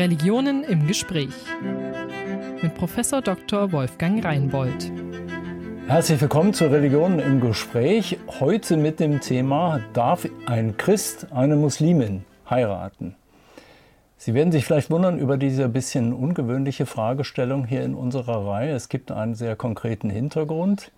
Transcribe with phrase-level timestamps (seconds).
[0.00, 1.34] Religionen im Gespräch
[2.62, 3.70] mit Professor Dr.
[3.70, 4.90] Wolfgang Reinbold.
[5.88, 8.16] Herzlich willkommen zu Religionen im Gespräch.
[8.40, 13.14] Heute mit dem Thema Darf ein Christ eine Muslimin heiraten?
[14.16, 18.72] Sie werden sich vielleicht wundern über diese bisschen ungewöhnliche Fragestellung hier in unserer Reihe.
[18.72, 20.92] Es gibt einen sehr konkreten Hintergrund.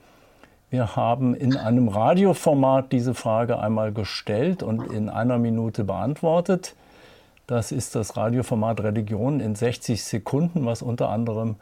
[0.70, 6.76] Wir haben in einem Radioformat diese Frage einmal gestellt und in einer Minute beantwortet.
[7.46, 11.56] Das ist das Radioformat Religion in 60 Sekunden, was unter anderem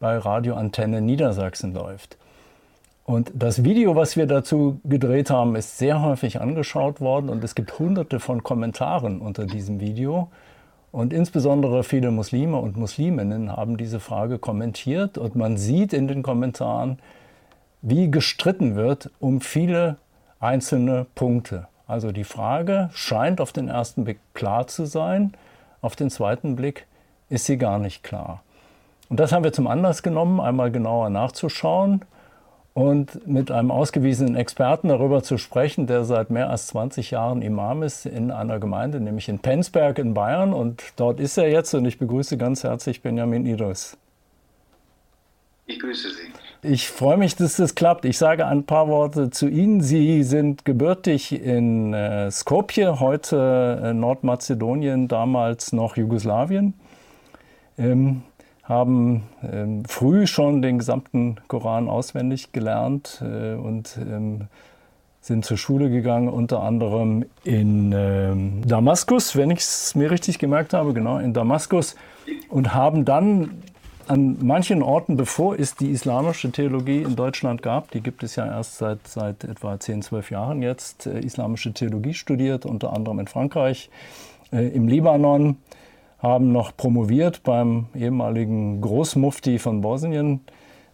[0.00, 2.18] bei Radioantenne Niedersachsen läuft.
[3.04, 7.54] Und das Video, was wir dazu gedreht haben, ist sehr häufig angeschaut worden und es
[7.54, 10.28] gibt hunderte von Kommentaren unter diesem Video.
[10.90, 16.22] Und insbesondere viele Muslime und Musliminnen haben diese Frage kommentiert und man sieht in den
[16.22, 16.98] Kommentaren,
[17.82, 19.96] wie gestritten wird um viele
[20.40, 21.68] einzelne Punkte.
[21.86, 25.34] Also die Frage scheint auf den ersten Blick klar zu sein,
[25.82, 26.86] auf den zweiten Blick
[27.28, 28.42] ist sie gar nicht klar.
[29.10, 32.02] Und das haben wir zum Anlass genommen, einmal genauer nachzuschauen
[32.72, 37.82] und mit einem ausgewiesenen Experten darüber zu sprechen, der seit mehr als 20 Jahren Imam
[37.82, 40.52] ist in einer Gemeinde, nämlich in Penzberg in Bayern.
[40.52, 43.96] Und dort ist er jetzt und ich begrüße ganz herzlich Benjamin Idris.
[45.66, 46.68] Ich grüße Sie.
[46.68, 48.04] Ich freue mich, dass das klappt.
[48.04, 49.80] Ich sage ein paar Worte zu Ihnen.
[49.80, 56.74] Sie sind gebürtig in äh, Skopje, heute äh, Nordmazedonien, damals noch Jugoslawien.
[57.78, 58.22] Ähm,
[58.62, 64.48] haben ähm, früh schon den gesamten Koran auswendig gelernt äh, und ähm,
[65.20, 70.74] sind zur Schule gegangen, unter anderem in ähm, Damaskus, wenn ich es mir richtig gemerkt
[70.74, 71.96] habe, genau in Damaskus,
[72.48, 73.62] und haben dann
[74.08, 78.46] an manchen Orten, bevor es die islamische Theologie in Deutschland gab, die gibt es ja
[78.46, 83.26] erst seit, seit etwa 10, 12 Jahren jetzt, äh, islamische Theologie studiert, unter anderem in
[83.26, 83.90] Frankreich,
[84.52, 85.56] äh, im Libanon,
[86.18, 90.40] haben noch promoviert beim ehemaligen Großmufti von Bosnien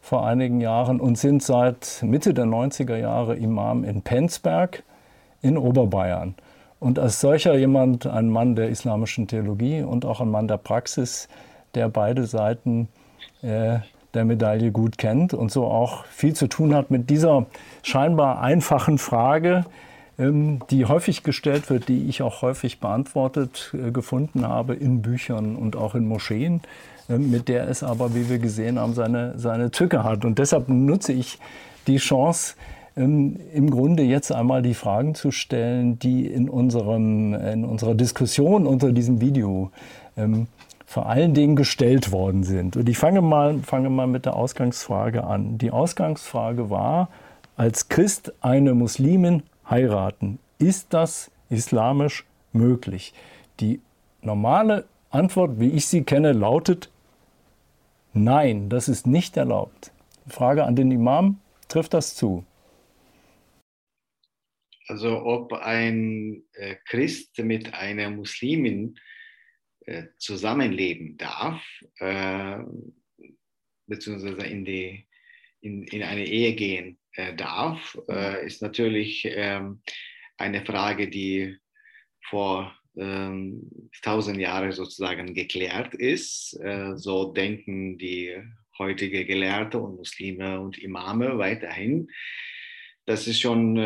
[0.01, 4.83] vor einigen Jahren und sind seit Mitte der 90er Jahre Imam in Penzberg
[5.43, 6.35] in Oberbayern.
[6.81, 11.29] Und als solcher jemand, ein Mann der islamischen Theologie und auch ein Mann der Praxis,
[11.75, 12.89] der beide Seiten
[13.43, 17.47] der Medaille gut kennt und so auch viel zu tun hat mit dieser
[17.83, 19.65] scheinbar einfachen Frage,
[20.19, 25.57] ähm, die häufig gestellt wird, die ich auch häufig beantwortet äh, gefunden habe in Büchern
[25.57, 26.61] und auch in Moscheen,
[27.09, 30.25] äh, mit der es aber, wie wir gesehen haben, seine, seine Tücke hat.
[30.25, 31.39] Und deshalb nutze ich
[31.87, 32.55] die Chance,
[32.97, 38.67] ähm, im Grunde jetzt einmal die Fragen zu stellen, die in, unserem, in unserer Diskussion
[38.67, 39.71] unter diesem Video
[40.17, 40.49] ähm,
[40.91, 42.77] vor allen Dingen gestellt worden sind.
[42.77, 45.57] Und ich fange mal, fange mal mit der Ausgangsfrage an.
[45.57, 47.09] Die Ausgangsfrage war,
[47.57, 53.15] als Christ eine Muslimin heiraten, ist das islamisch möglich?
[53.61, 53.81] Die
[54.21, 56.91] normale Antwort, wie ich sie kenne, lautet
[58.13, 59.93] Nein, das ist nicht erlaubt.
[60.27, 62.45] Frage an den Imam, trifft das zu?
[64.89, 68.97] Also ob ein äh, Christ mit einer Muslimin
[69.87, 71.63] äh, zusammenleben darf,
[71.99, 72.59] äh,
[73.87, 75.07] beziehungsweise in, die,
[75.61, 79.83] in, in eine Ehe gehen äh, darf, äh, ist natürlich ähm,
[80.37, 81.57] eine Frage, die
[82.29, 86.59] vor ähm, tausend Jahren sozusagen geklärt ist.
[86.97, 88.37] So denken die
[88.79, 92.09] heutige Gelehrte und Muslime und Imame weiterhin.
[93.07, 93.77] Das ist schon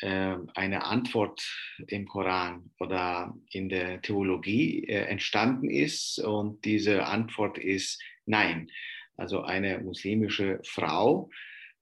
[0.00, 1.42] eine Antwort
[1.88, 6.18] im Koran oder in der Theologie äh, entstanden ist.
[6.20, 8.70] Und diese Antwort ist nein.
[9.16, 11.30] Also eine muslimische Frau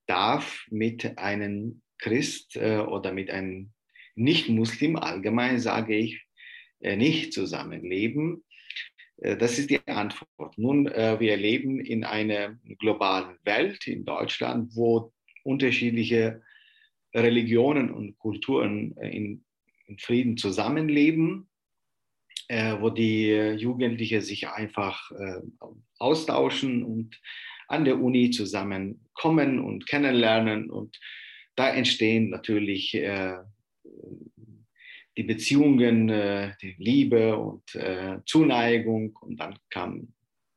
[0.06, 3.72] darf mit einem Christ äh, oder mit einem
[4.14, 6.24] Nicht-Muslim, allgemein sage ich,
[6.80, 8.42] äh, nicht zusammenleben.
[9.18, 10.58] Das ist die Antwort.
[10.58, 15.10] Nun, wir leben in einer globalen Welt, in Deutschland, wo
[15.42, 16.42] unterschiedliche
[17.22, 19.44] Religionen und Kulturen äh, in,
[19.86, 21.48] in Frieden zusammenleben,
[22.48, 25.40] äh, wo die Jugendlichen sich einfach äh,
[25.98, 27.20] austauschen und
[27.68, 30.70] an der Uni zusammenkommen und kennenlernen.
[30.70, 30.98] Und
[31.56, 33.38] da entstehen natürlich äh,
[35.16, 39.16] die Beziehungen, äh, die Liebe und äh, Zuneigung.
[39.20, 40.12] Und dann kam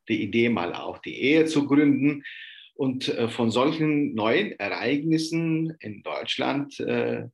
[0.08, 2.24] die Idee, mal auch die Ehe zu gründen.
[2.80, 7.26] Und äh, von solchen neuen Ereignissen in Deutschland äh,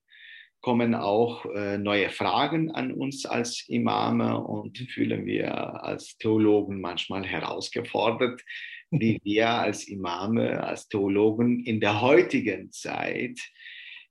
[0.59, 7.23] kommen auch äh, neue Fragen an uns als Imame und fühlen wir als Theologen manchmal
[7.27, 8.41] herausgefordert,
[8.89, 13.39] wie wir als Imame, als Theologen in der heutigen Zeit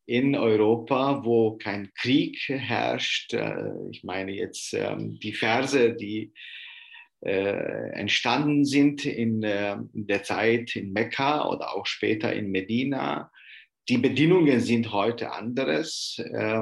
[0.06, 3.34] in Europa, wo kein Krieg herrscht,
[3.90, 6.32] ich meine jetzt ähm, die Verse, die
[7.30, 13.30] entstanden sind in, äh, in, der Zeit in Mekka oder auch später in Medina.
[13.88, 16.18] Die Bedingungen sind heute anderes.
[16.18, 16.60] Äh,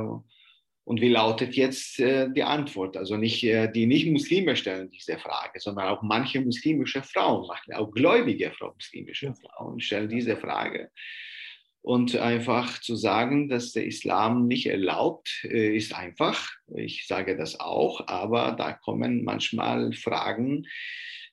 [0.85, 2.97] und wie lautet jetzt äh, die Antwort?
[2.97, 8.53] Also nicht äh, die Nicht-Muslime stellen diese Frage, sondern auch manche muslimische Frauen, auch gläubige
[8.61, 10.91] muslimische Frauen stellen diese Frage.
[11.83, 16.49] Und einfach zu sagen, dass der Islam nicht erlaubt, äh, ist einfach.
[16.77, 20.65] Ich sage das auch, aber da kommen manchmal Fragen,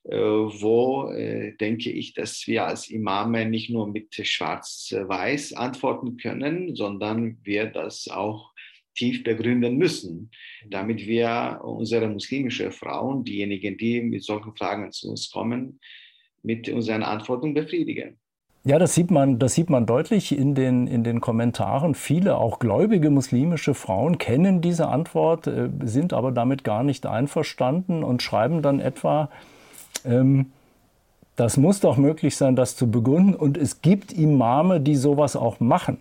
[0.04, 6.74] äh, wo äh, denke ich, dass wir als Imame nicht nur mit Schwarz-Weiß antworten können,
[6.74, 8.52] sondern wir das auch
[8.96, 10.30] tief begründen müssen,
[10.68, 15.80] damit wir unsere muslimischen Frauen, diejenigen, die mit solchen Fragen zu uns kommen,
[16.42, 18.18] mit unseren Antworten befriedigen.
[18.62, 21.94] Ja, das sieht man, das sieht man deutlich in den, in den Kommentaren.
[21.94, 28.04] Viele, auch gläubige muslimische Frauen, kennen diese Antwort, äh, sind aber damit gar nicht einverstanden
[28.04, 29.30] und schreiben dann etwa,
[30.04, 30.52] ähm,
[31.36, 33.34] das muss doch möglich sein, das zu begründen.
[33.34, 35.96] Und es gibt Imame, die sowas auch machen.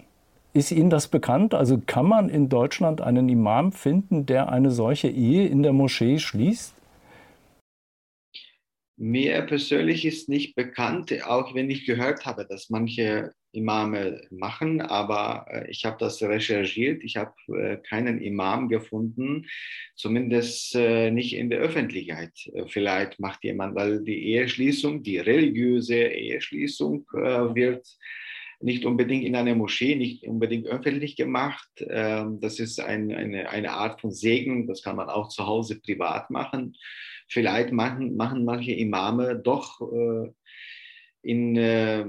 [0.51, 1.53] Ist Ihnen das bekannt?
[1.53, 6.19] Also kann man in Deutschland einen Imam finden, der eine solche Ehe in der Moschee
[6.19, 6.73] schließt?
[9.01, 15.46] Mir persönlich ist nicht bekannt, auch wenn ich gehört habe, dass manche Imame machen, aber
[15.50, 17.01] äh, ich habe das recherchiert.
[17.06, 19.48] Ich habe äh, keinen Imam gefunden,
[19.96, 22.34] zumindest äh, nicht in der Öffentlichkeit.
[22.68, 27.88] Vielleicht macht jemand, weil die Eheschließung, die religiöse Eheschließung wird
[28.61, 31.69] nicht unbedingt in einer Moschee, nicht unbedingt öffentlich gemacht.
[31.88, 35.79] Ähm, das ist ein, eine, eine Art von Segen, das kann man auch zu Hause
[35.79, 36.75] privat machen.
[37.27, 40.31] Vielleicht machen, machen manche Imame doch äh,
[41.21, 42.06] in, äh,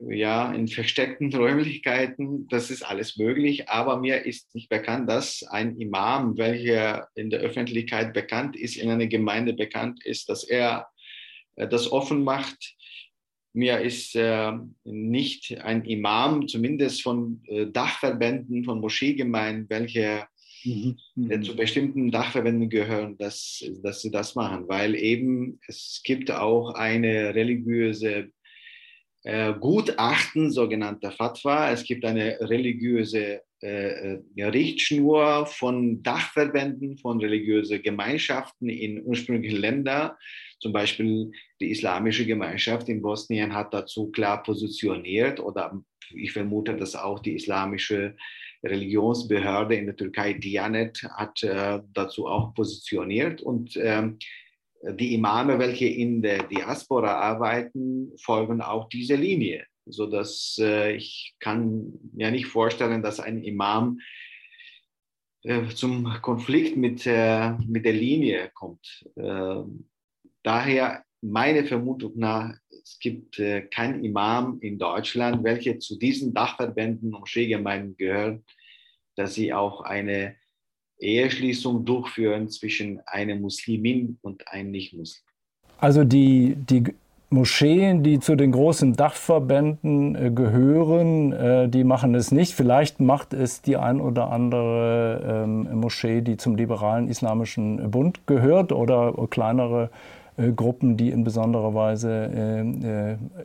[0.00, 2.48] ja, in versteckten Räumlichkeiten.
[2.48, 7.40] Das ist alles möglich, aber mir ist nicht bekannt, dass ein Imam, welcher in der
[7.40, 10.88] Öffentlichkeit bekannt ist, in einer Gemeinde bekannt ist, dass er
[11.54, 12.74] äh, das offen macht.
[13.52, 14.52] Mir ist äh,
[14.84, 20.26] nicht ein Imam, zumindest von äh, Dachverbänden, von Moscheegemeinden, welche
[20.64, 20.98] mhm.
[21.14, 21.42] mhm.
[21.42, 27.34] zu bestimmten Dachverbänden gehören, dass, dass sie das machen, weil eben es gibt auch eine
[27.34, 28.30] religiöse
[29.24, 31.70] äh, Gutachten, sogenannte Fatwa.
[31.70, 40.12] Es gibt eine religiöse äh, äh Richtschnur von Dachverbänden, von religiösen Gemeinschaften in ursprünglichen Ländern.
[40.60, 45.80] Zum Beispiel die islamische Gemeinschaft in Bosnien hat dazu klar positioniert oder
[46.14, 48.16] ich vermute, dass auch die islamische
[48.64, 53.40] Religionsbehörde in der Türkei, Diyanet, hat äh, dazu auch positioniert.
[53.40, 54.18] Und ähm,
[54.82, 61.92] die Imame, welche in der Diaspora arbeiten, folgen auch dieser Linie, sodass äh, ich kann
[62.12, 64.00] mir nicht vorstellen, dass ein Imam
[65.42, 69.04] äh, zum Konflikt mit, äh, mit der Linie kommt.
[69.16, 69.88] Ähm,
[70.42, 77.12] daher meine Vermutung nach, es gibt äh, keinen Imam in Deutschland, welcher zu diesen Dachverbänden
[77.12, 78.42] und Moscheegemeinden gehört,
[79.16, 80.36] dass sie auch eine
[81.00, 85.24] Eheschließung durchführen zwischen einem Muslimin und einem Nicht-Muslim.
[85.78, 86.84] Also die, die
[87.30, 92.54] Moscheen, die zu den großen Dachverbänden äh, gehören, äh, die machen es nicht.
[92.54, 98.72] Vielleicht macht es die ein oder andere ähm, Moschee, die zum liberalen Islamischen Bund gehört
[98.72, 99.90] oder kleinere
[100.38, 102.08] äh, Gruppen, die in besonderer Weise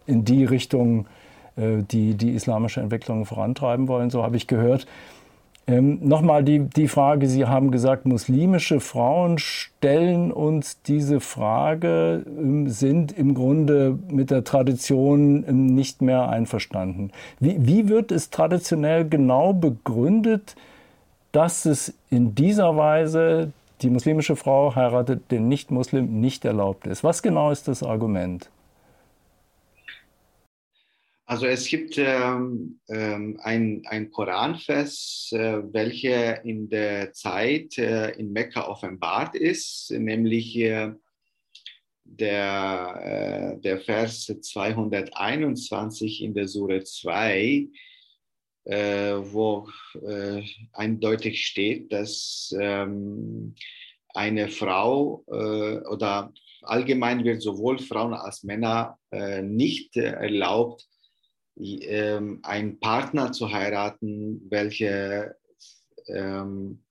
[0.05, 1.07] in die Richtung
[1.55, 4.09] die, die islamische Entwicklung vorantreiben wollen.
[4.09, 4.87] So habe ich gehört.
[5.65, 12.69] Ähm, Nochmal die, die Frage, Sie haben gesagt, muslimische Frauen stellen uns diese Frage, ähm,
[12.69, 17.11] sind im Grunde mit der Tradition ähm, nicht mehr einverstanden.
[17.39, 20.55] Wie, wie wird es traditionell genau begründet,
[21.31, 27.03] dass es in dieser Weise die muslimische Frau heiratet den Nicht-Muslim nicht erlaubt ist.
[27.03, 28.49] Was genau ist das Argument?
[31.33, 38.31] Also es gibt ähm, ähm, ein, ein Koranvers, äh, welcher in der Zeit äh, in
[38.31, 40.91] Mekka offenbart ist, nämlich äh,
[42.03, 47.67] der, der Vers 221 in der Sure 2,
[48.65, 49.67] äh, wo
[50.05, 53.55] äh, eindeutig steht, dass ähm,
[54.09, 60.87] eine Frau äh, oder allgemein wird sowohl Frauen als Männer äh, nicht erlaubt,
[61.57, 65.35] ähm, einen Partner zu heiraten, welcher
[66.07, 66.83] ähm,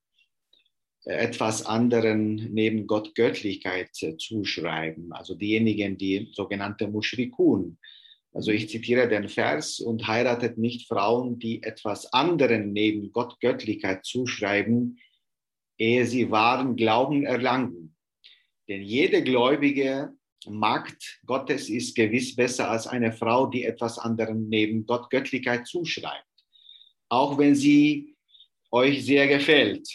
[1.04, 5.12] etwas anderen neben Gott Göttlichkeit äh, zuschreiben.
[5.12, 7.78] Also diejenigen, die sogenannte Mushrikun,
[8.33, 14.07] also ich zitiere den Vers und heiratet nicht Frauen, die etwas anderen neben Gott Göttlichkeit
[14.07, 14.99] zuschreiben,
[15.76, 17.95] ehe sie wahren Glauben erlangen.
[18.69, 20.12] Denn jede gläubige
[20.49, 26.26] Magd Gottes ist gewiss besser als eine Frau, die etwas anderem neben Gott Göttlichkeit zuschreibt.
[27.08, 28.16] Auch wenn sie
[28.70, 29.88] euch sehr gefällt.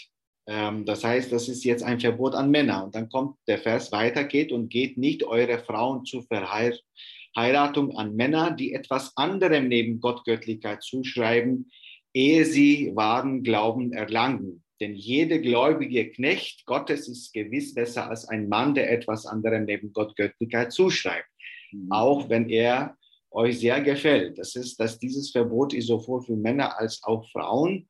[0.47, 2.85] Ähm, das heißt, das ist jetzt ein Verbot an Männer.
[2.85, 8.15] Und dann kommt der Vers weiter, geht und geht nicht eure Frauen zur Verheiratung an
[8.15, 11.71] Männer, die etwas anderem neben Gott Göttlichkeit zuschreiben,
[12.13, 14.63] ehe sie wahren Glauben erlangen.
[14.79, 19.91] Denn jeder gläubige Knecht Gottes ist gewiss besser als ein Mann, der etwas anderem neben
[19.91, 21.27] Gott Göttlichkeit zuschreibt.
[21.71, 21.91] Mhm.
[21.91, 22.95] Auch wenn er
[23.31, 24.37] euch sehr gefällt.
[24.37, 27.87] Das ist, dass dieses Verbot ist sowohl für Männer als auch Frauen.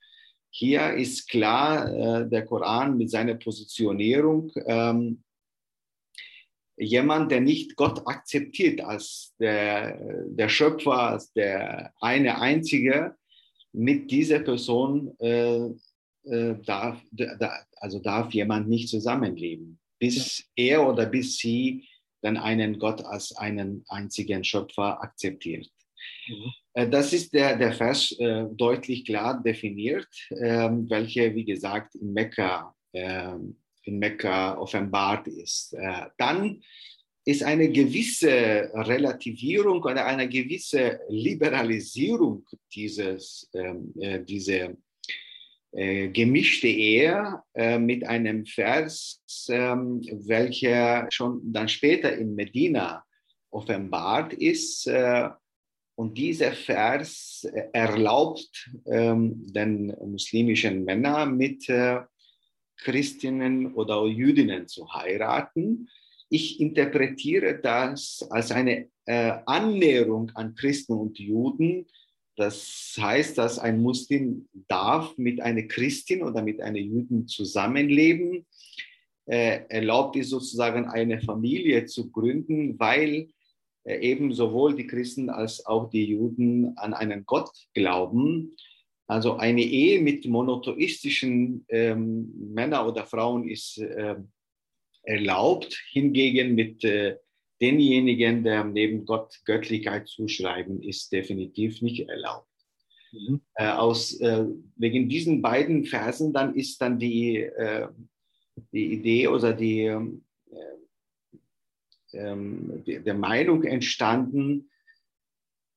[0.50, 4.52] Hier ist klar äh, der Koran mit seiner Positionierung.
[4.66, 5.24] Ähm,
[6.78, 13.16] jemand, der nicht Gott akzeptiert als der, der Schöpfer, als der eine einzige,
[13.74, 15.70] mit dieser Person äh,
[16.30, 20.80] äh, darf, da, also darf jemand nicht zusammenleben, bis ja.
[20.80, 21.88] er oder bis sie
[22.22, 25.70] dann einen Gott als einen einzigen Schöpfer akzeptiert.
[26.28, 26.54] Mhm.
[26.74, 32.14] Äh, das ist der, der Vers äh, deutlich klar definiert, äh, welche, wie gesagt, in
[32.14, 33.36] Mekka, äh,
[33.84, 35.74] in Mekka offenbart ist.
[35.74, 36.62] Äh, dann
[37.26, 44.78] ist eine gewisse Relativierung oder eine gewisse Liberalisierung dieses, ähm, äh, diese
[45.78, 53.04] äh, gemischte Ehe äh, mit einem Vers, ähm, welcher schon dann später in Medina
[53.52, 54.88] offenbart ist.
[54.88, 55.30] Äh,
[55.94, 62.00] und dieser Vers erlaubt ähm, den muslimischen Männern mit äh,
[62.78, 65.90] Christinnen oder Jüdinnen zu heiraten.
[66.30, 71.86] Ich interpretiere das als eine äh, Annäherung an Christen und Juden,
[72.38, 78.46] das heißt, dass ein Muslim darf mit einer Christin oder mit einer Juden zusammenleben.
[79.26, 83.30] Äh, erlaubt ist sozusagen eine Familie zu gründen, weil
[83.84, 88.56] äh, eben sowohl die Christen als auch die Juden an einen Gott glauben.
[89.08, 94.16] Also eine Ehe mit monotheistischen ähm, Männern oder Frauen ist äh,
[95.02, 97.18] erlaubt, hingegen mit äh,
[97.62, 102.48] denjenigen, der neben Gott Göttlichkeit zuschreiben, ist definitiv nicht erlaubt.
[103.12, 103.42] Mhm.
[103.56, 104.46] Äh, aus, äh,
[104.76, 107.88] wegen diesen beiden Versen dann ist dann die, äh,
[108.72, 110.24] die Idee oder die, ähm,
[112.14, 114.70] ähm, die, der Meinung entstanden,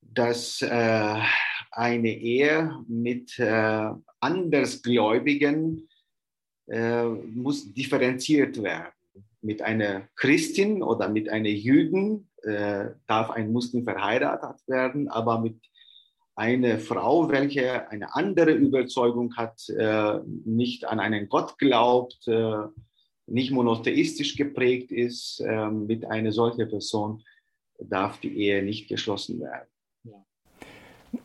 [0.00, 1.20] dass äh,
[1.70, 5.88] eine Ehe mit äh, Andersgläubigen
[6.66, 8.92] äh, muss differenziert werden
[9.42, 15.56] mit einer Christin oder mit einer Jüden äh, darf ein Muslim verheiratet werden, aber mit
[16.34, 22.64] einer Frau, welche eine andere Überzeugung hat, äh, nicht an einen Gott glaubt, äh,
[23.26, 27.22] nicht monotheistisch geprägt ist, äh, mit einer solchen Person
[27.78, 29.68] darf die Ehe nicht geschlossen werden.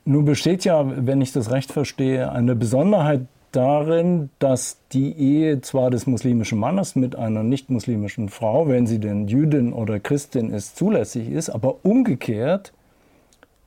[0.04, 5.92] Nun besteht ja, wenn ich das recht verstehe, eine Besonderheit darin, dass die Ehe zwar
[5.92, 11.30] des muslimischen Mannes mit einer nicht-muslimischen Frau, wenn sie denn Jüdin oder Christin ist, zulässig
[11.30, 12.74] ist, aber umgekehrt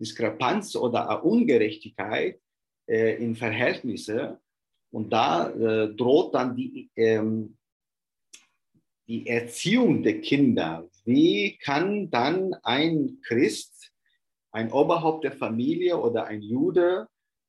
[0.00, 2.40] Diskrepanz oder eine Ungerechtigkeit
[2.88, 4.40] in Verhältnisse,
[4.90, 7.56] Und da äh, droht dann die, ähm,
[9.06, 10.88] die Erziehung der Kinder.
[11.04, 13.92] Wie kann dann ein Christ,
[14.52, 17.08] ein Oberhaupt der Familie oder ein Jude,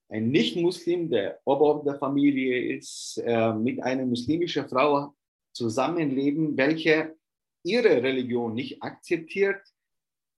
[0.09, 5.13] ein Nicht-Muslim, der Oberhaupt der Familie ist, äh, mit einer muslimischen Frau
[5.53, 7.15] zusammenleben, welche
[7.63, 9.61] ihre Religion nicht akzeptiert,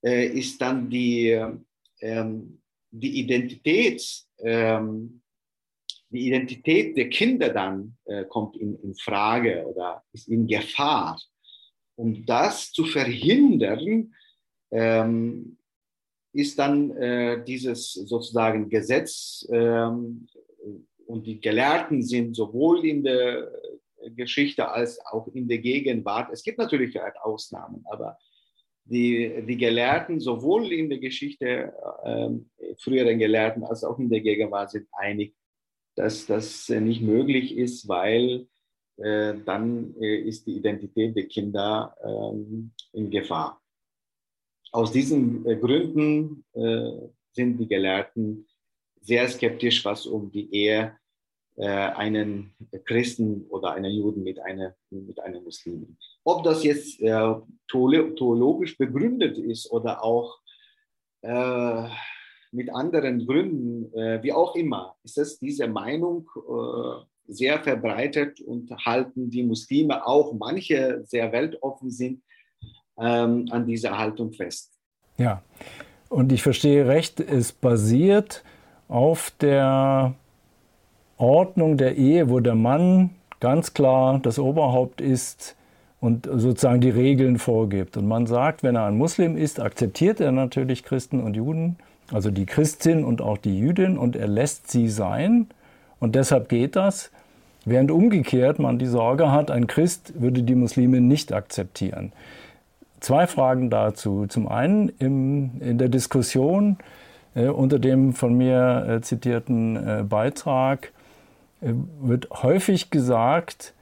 [0.04, 1.40] äh, ist dann die,
[2.02, 5.22] ähm, die Identität, ähm,
[6.10, 11.20] die Identität der Kinder dann äh, kommt in, in Frage oder ist in Gefahr.
[11.96, 14.14] Um das zu verhindern,
[14.72, 15.58] ähm,
[16.34, 20.28] ist dann äh, dieses sozusagen Gesetz ähm,
[21.06, 23.52] und die Gelehrten sind sowohl in der
[24.16, 26.30] Geschichte als auch in der Gegenwart.
[26.32, 28.18] Es gibt natürlich halt Ausnahmen, aber
[28.86, 31.74] die, die Gelehrten sowohl in der Geschichte,
[32.04, 32.30] äh,
[32.78, 35.36] früheren Gelehrten als auch in der Gegenwart sind einig,
[36.00, 38.48] dass das nicht möglich ist, weil
[38.96, 43.62] äh, dann äh, ist die Identität der Kinder ähm, in Gefahr.
[44.72, 48.48] Aus diesen äh, Gründen äh, sind die Gelehrten
[49.02, 50.98] sehr skeptisch, was um die Ehe
[51.58, 52.54] äh, einen
[52.86, 55.98] Christen oder einen Juden mit einer, mit einer Muslimin.
[56.24, 57.36] Ob das jetzt äh,
[57.70, 60.40] theologisch begründet ist oder auch
[61.24, 61.90] äh,
[62.52, 68.72] mit anderen Gründen, äh, wie auch immer, ist es diese Meinung äh, sehr verbreitet und
[68.86, 72.24] halten die Muslime, auch manche sehr weltoffen sind,
[72.98, 74.74] ähm, an dieser Haltung fest.
[75.18, 75.44] Ja,
[76.10, 78.44] und ich verstehe recht, es basiert
[78.88, 80.16] auf der
[81.18, 85.56] Ordnung der Ehe, wo der Mann ganz klar das Oberhaupt ist
[86.00, 87.98] und sozusagen die Regeln vorgibt.
[87.98, 91.78] Und man sagt, wenn er ein Muslim ist, akzeptiert er natürlich Christen und Juden,
[92.12, 95.48] also die Christin und auch die Jüdin, und er lässt sie sein.
[96.00, 97.12] Und deshalb geht das.
[97.66, 102.14] Während umgekehrt man die Sorge hat, ein Christ würde die Muslime nicht akzeptieren.
[103.00, 104.26] Zwei Fragen dazu.
[104.28, 106.78] Zum einen im, in der Diskussion
[107.36, 110.92] äh, unter dem von mir äh, zitierten äh, Beitrag
[111.62, 113.74] äh, wird häufig gesagt,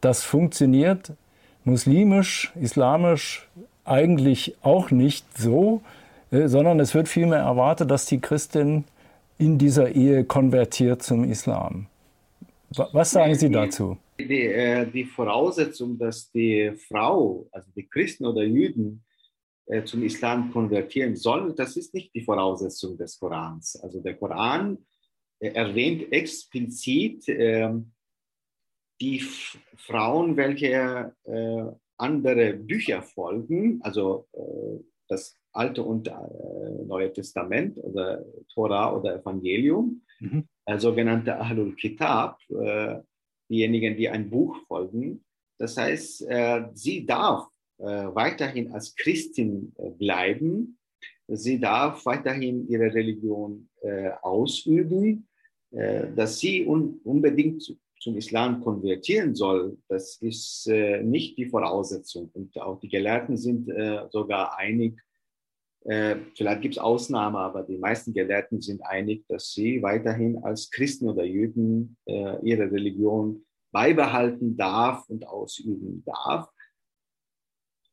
[0.00, 1.12] das funktioniert
[1.64, 3.48] muslimisch, islamisch
[3.84, 5.80] eigentlich auch nicht so,
[6.32, 8.84] sondern es wird vielmehr erwartet, dass die Christin
[9.38, 11.86] in dieser Ehe konvertiert zum Islam.
[12.70, 13.98] Was sagen Sie dazu?
[14.18, 19.04] Die, äh, die Voraussetzung, dass die Frau, also die Christen oder Jüden,
[19.84, 23.76] zum Islam konvertieren sollen, das ist nicht die Voraussetzung des Korans.
[23.80, 24.76] Also der Koran
[25.42, 27.70] erwähnt explizit äh,
[29.00, 29.20] die
[29.76, 31.64] Frauen, welche äh,
[31.96, 36.12] andere Bücher folgen, also äh, das Alte und äh,
[36.86, 40.48] Neue Testament oder Tora oder Evangelium, mhm.
[40.64, 42.98] Äh, sogenannte Ahlul Kitab, äh,
[43.48, 45.24] diejenigen, die ein Buch folgen.
[45.58, 46.26] Das heißt,
[46.72, 47.46] sie darf
[47.78, 50.78] weiterhin als Christin bleiben,
[51.28, 53.68] sie darf weiterhin ihre Religion
[54.22, 55.28] ausüben
[55.72, 61.46] äh, dass sie un unbedingt zu, zum Islam konvertieren soll, das ist äh, nicht die
[61.46, 62.30] Voraussetzung.
[62.34, 65.00] Und auch die Gelehrten sind äh, sogar einig,
[65.84, 70.70] äh, vielleicht gibt es Ausnahmen, aber die meisten Gelehrten sind einig, dass sie weiterhin als
[70.70, 76.48] Christen oder Juden äh, ihre Religion beibehalten darf und ausüben darf.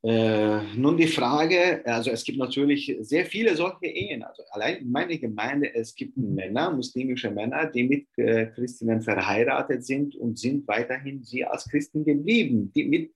[0.01, 4.23] Äh, nun die Frage, also es gibt natürlich sehr viele solche Ehen.
[4.23, 9.83] Also allein in meiner Gemeinde, es gibt Männer, muslimische Männer, die mit äh, Christinnen verheiratet
[9.83, 13.13] sind und sind weiterhin sie als Christen geblieben, die mit,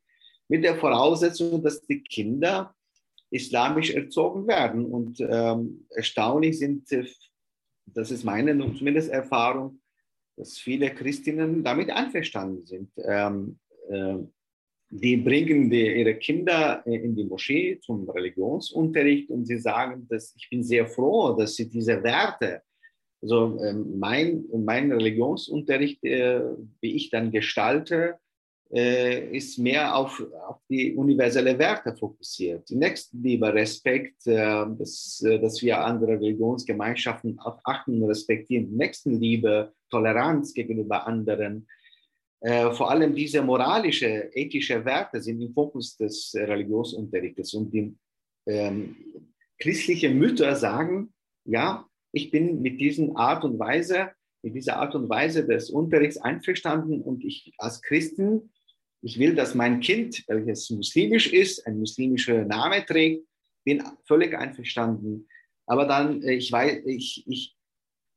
[0.49, 2.75] mit der Voraussetzung, dass die Kinder
[3.34, 4.86] islamisch erzogen werden.
[4.86, 7.06] Und ähm, erstaunlich sind, äh,
[7.86, 9.82] das ist meine zumindest Erfahrung,
[10.38, 12.91] dass viele Christinnen damit einverstanden sind.
[12.98, 14.17] Ähm, äh,
[14.96, 20.36] die bringen die, ihre Kinder äh, in die Moschee zum Religionsunterricht und sie sagen, dass
[20.38, 22.62] ich bin sehr froh, dass sie diese Werte,
[23.22, 26.41] also ähm, mein, mein Religionsunterricht, äh,
[26.82, 28.19] wie ich dann gestalte,
[28.75, 32.69] ist mehr auf, auf die universelle Werte fokussiert.
[32.71, 38.75] Nächstenliebe, Respekt, dass, dass wir andere Religionsgemeinschaften achten und respektieren.
[38.75, 41.67] Nächstenliebe, Toleranz gegenüber anderen
[42.43, 47.53] äh, vor allem diese moralische, ethische Werte sind im Fokus des Religionsunterrichtes.
[47.53, 47.95] Und die
[48.45, 48.97] ähm,
[49.57, 51.13] christlichen Mütter sagen,
[51.45, 56.17] ja, ich bin mit dieser Art und Weise, mit dieser Art und Weise des Unterrichts
[56.17, 58.51] einverstanden und ich als Christen,
[59.04, 63.28] ich will, dass mein Kind, welches muslimisch ist, ein muslimischer Name trägt,
[63.66, 65.28] bin völlig einverstanden.
[65.66, 67.56] Aber dann, äh, ich weiß, ich, ich,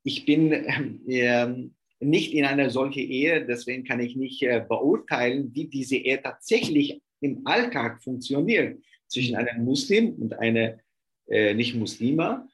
[0.05, 1.69] ich bin äh,
[1.99, 7.03] nicht in einer solchen Ehe, deswegen kann ich nicht äh, beurteilen, wie diese Ehe tatsächlich
[7.21, 10.79] im Alltag funktioniert zwischen einem Muslim und einer
[11.29, 12.47] äh, Nicht-Muslima.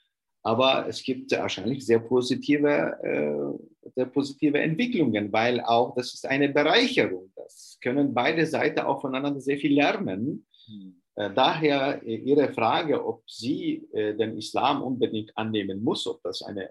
[0.43, 6.49] Aber es gibt wahrscheinlich sehr positive, äh, sehr positive Entwicklungen, weil auch das ist eine
[6.49, 7.31] Bereicherung.
[7.37, 10.47] Das können beide Seiten auch voneinander sehr viel lernen.
[10.69, 10.97] Mhm.
[11.15, 16.71] Daher äh, Ihre Frage, ob sie äh, den Islam unbedingt annehmen muss, ob das eine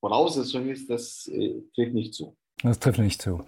[0.00, 1.28] Voraussetzung ist, das
[1.74, 2.36] trifft nicht zu.
[2.62, 3.40] Das trifft nicht zu.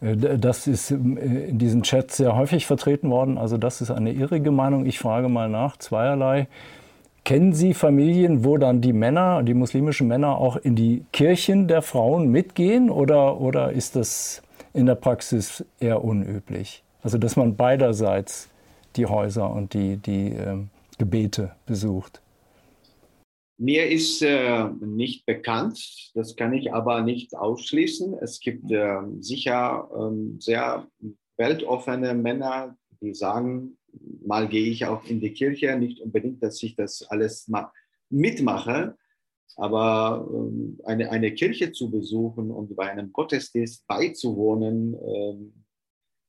[0.00, 3.36] Das ist in diesen Chats sehr häufig vertreten worden.
[3.36, 4.86] Also das ist eine irrige Meinung.
[4.86, 6.46] Ich frage mal nach, zweierlei.
[7.24, 11.82] Kennen Sie Familien, wo dann die Männer, die muslimischen Männer auch in die Kirchen der
[11.82, 16.82] Frauen mitgehen oder, oder ist das in der Praxis eher unüblich?
[17.02, 18.48] Also dass man beiderseits
[18.96, 20.56] die Häuser und die, die äh,
[20.98, 22.20] Gebete besucht?
[23.60, 28.14] Mir ist äh, nicht bekannt, das kann ich aber nicht ausschließen.
[28.20, 30.86] Es gibt äh, sicher äh, sehr
[31.36, 33.77] weltoffene Männer, die sagen,
[34.24, 37.50] mal gehe ich auch in die Kirche, nicht unbedingt, dass ich das alles
[38.10, 38.96] mitmache,
[39.56, 45.64] aber ähm, eine, eine Kirche zu besuchen und bei einem Gottesdienst beizuwohnen, ähm,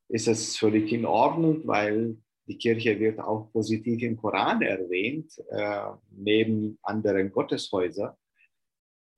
[0.10, 2.17] ist es völlig in Ordnung, weil
[2.48, 8.15] die Kirche wird auch positiv im Koran erwähnt, äh, neben anderen Gotteshäusern.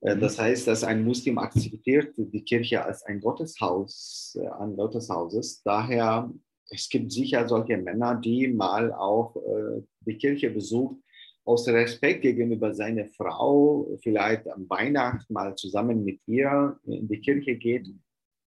[0.02, 0.20] Äh, mhm.
[0.20, 5.62] das heißt, dass ein Muslim akzeptiert die Kirche als ein Gotteshaus, äh, ein Gotteshauses.
[5.64, 6.30] Daher,
[6.72, 10.96] es gibt sicher solche Männer, die mal auch äh, die Kirche besucht,
[11.44, 17.56] aus Respekt gegenüber seiner Frau, vielleicht am Weihnachten mal zusammen mit ihr in die Kirche
[17.56, 17.88] geht.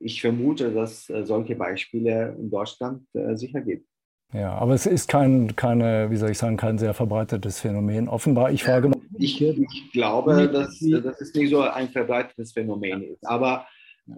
[0.01, 3.87] Ich vermute, dass äh, solche Beispiele in Deutschland äh, sicher gibt.
[4.33, 8.09] Ja, aber es ist kein, keine, wie soll ich sagen, kein sehr verbreitetes Phänomen.
[8.09, 9.01] Offenbar, ich frage mal.
[9.19, 13.27] Ich, ich glaube, dass, es nicht so ein verbreitetes Phänomen ist.
[13.27, 13.67] Aber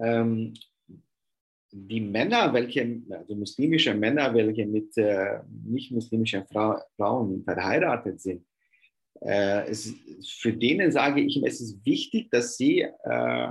[0.02, 0.52] ähm,
[1.72, 8.44] die Männer, welche, also muslimische Männer, welche mit äh, nicht-muslimischen Frau, Frauen verheiratet sind,
[9.20, 9.94] äh, es,
[10.38, 13.48] für denen sage ich, es ist wichtig, dass sie äh,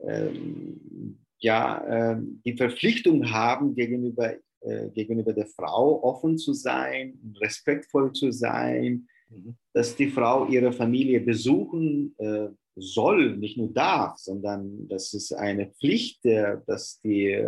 [0.00, 8.12] ähm, ja, ähm, die Verpflichtung haben gegenüber äh, gegenüber der Frau offen zu sein, respektvoll
[8.12, 9.56] zu sein, mhm.
[9.72, 15.70] dass die Frau ihre Familie besuchen äh, soll, nicht nur darf, sondern das ist eine
[15.72, 17.46] Pflicht, äh, dass die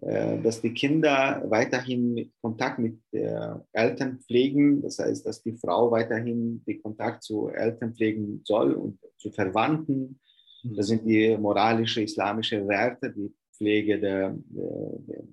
[0.00, 4.82] äh, dass die Kinder weiterhin Kontakt mit Eltern pflegen.
[4.82, 10.18] Das heißt, dass die Frau weiterhin den Kontakt zu Eltern pflegen soll und zu Verwandten.
[10.64, 10.74] Mhm.
[10.74, 15.24] Das sind die moralische islamische Werte, die Pflege der, der,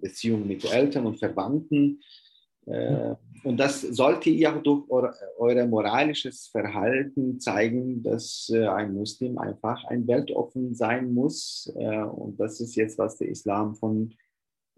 [0.00, 2.00] Beziehung mit Eltern und Verwandten.
[2.66, 4.84] Äh, und das sollte ihr durch
[5.38, 11.72] euer moralisches Verhalten zeigen, dass äh, ein Muslim einfach ein weltoffen sein muss.
[11.78, 14.14] Äh, und das ist jetzt, was der Islam von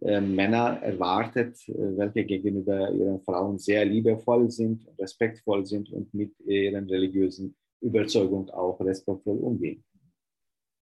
[0.01, 7.57] Männern erwartet, welche gegenüber ihren Frauen sehr liebevoll sind, respektvoll sind und mit ihren religiösen
[7.81, 9.83] Überzeugungen auch respektvoll umgehen.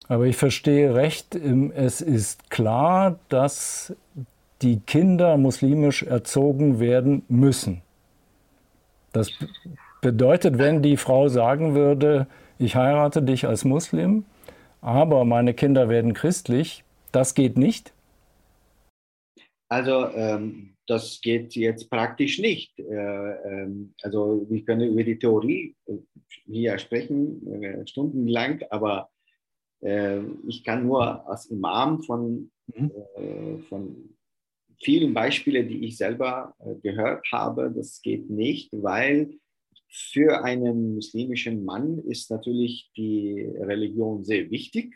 [0.09, 3.95] Aber ich verstehe recht, ähm, es ist klar, dass
[4.63, 7.83] die Kinder muslimisch erzogen werden müssen.
[9.13, 9.31] Das
[10.01, 12.27] bedeutet, wenn die Frau sagen würde,
[12.59, 14.25] ich heirate dich als Muslim,
[14.81, 17.93] aber meine Kinder werden christlich, das geht nicht?
[19.69, 22.79] Also ähm, das geht jetzt praktisch nicht.
[22.79, 25.95] Äh, ähm, also wir können über die Theorie äh,
[26.47, 29.11] hier sprechen, äh, stundenlang, aber
[29.81, 32.93] äh, ich kann nur als Imam von, mhm.
[33.17, 34.16] Äh, von
[34.83, 39.39] vielen Beispielen, die ich selber äh, gehört habe, das geht nicht, weil
[39.89, 44.95] für einen muslimischen Mann ist natürlich die Religion sehr wichtig.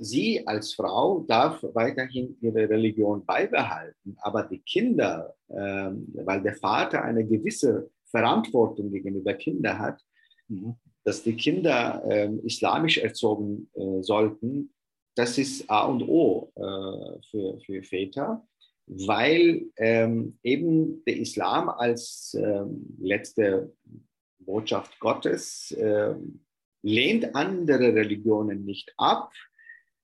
[0.00, 7.02] Sie als Frau darf weiterhin ihre Religion beibehalten, aber die Kinder, ähm, weil der Vater
[7.02, 10.02] eine gewisse Verantwortung gegenüber Kindern hat,
[10.48, 14.70] mhm dass die Kinder äh, islamisch erzogen äh, sollten,
[15.14, 18.46] das ist A und O äh, für, für Väter,
[18.86, 23.72] weil ähm, eben der Islam als ähm, letzte
[24.40, 26.40] Botschaft Gottes ähm,
[26.82, 29.32] lehnt andere Religionen nicht ab,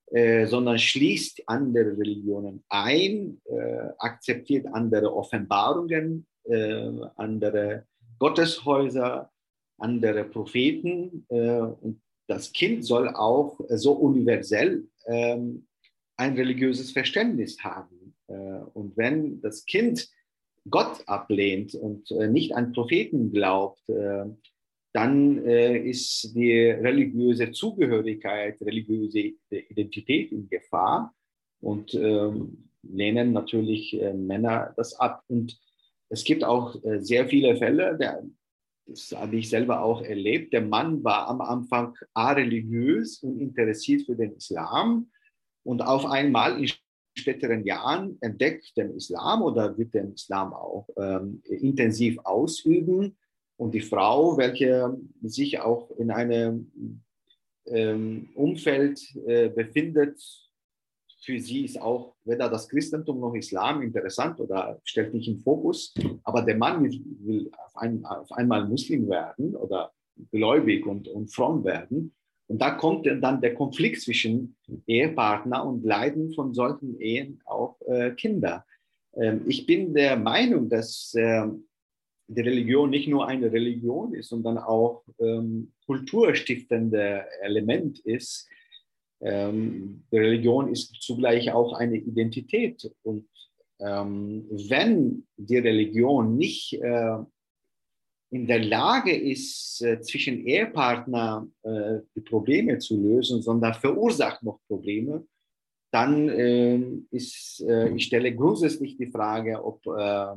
[0.07, 7.85] äh, sondern schließt andere Religionen ein, äh, akzeptiert andere Offenbarungen, äh, andere
[8.17, 9.31] Gotteshäuser,
[9.77, 11.25] andere Propheten.
[11.29, 15.67] Äh, und das Kind soll auch so universell ähm,
[16.17, 18.15] ein religiöses Verständnis haben.
[18.27, 18.33] Äh,
[18.73, 20.09] und wenn das Kind
[20.69, 23.81] Gott ablehnt und äh, nicht an Propheten glaubt,
[24.93, 31.13] dann äh, ist die religiöse Zugehörigkeit, religiöse Identität in Gefahr
[31.61, 35.23] und ähm, lehnen natürlich äh, Männer das ab.
[35.27, 35.57] Und
[36.09, 38.23] es gibt auch äh, sehr viele Fälle, der,
[38.91, 40.53] das habe ich selber auch erlebt.
[40.53, 45.09] Der Mann war am Anfang religiös und interessiert für den Islam
[45.63, 46.69] und auf einmal in
[47.17, 53.17] späteren Jahren entdeckt den Islam oder wird den Islam auch ähm, intensiv ausüben.
[53.57, 56.71] Und die Frau, welche sich auch in einem
[57.67, 60.19] ähm, Umfeld äh, befindet,
[61.21, 65.93] für sie ist auch weder das Christentum noch Islam interessant oder stellt nicht im Fokus.
[66.23, 69.91] Aber der Mann will auf, ein, auf einmal Muslim werden oder
[70.31, 72.13] gläubig und, und fromm werden.
[72.47, 74.57] Und da kommt dann der Konflikt zwischen
[74.87, 78.65] Ehepartner und leiden von solchen Ehen auch äh, Kinder.
[79.13, 81.47] Ähm, ich bin der Meinung, dass äh,
[82.27, 88.47] die Religion nicht nur eine Religion ist, sondern auch ähm, kulturstiftende Element ist.
[89.21, 92.91] Ähm, Religion ist zugleich auch eine Identität.
[93.03, 93.27] Und
[93.79, 97.17] ähm, wenn die Religion nicht äh,
[98.31, 104.59] in der Lage ist, äh, zwischen Ehepartnern äh, die Probleme zu lösen, sondern verursacht noch
[104.67, 105.25] Probleme,
[105.91, 106.79] dann äh,
[107.11, 110.35] ist, äh, ich stelle grundsätzlich die Frage, ob äh,